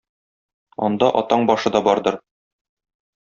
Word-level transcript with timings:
анда 0.87 1.09
атаң 1.19 1.45
башы 1.51 1.73
да 1.75 1.81
бардыр. 1.89 2.17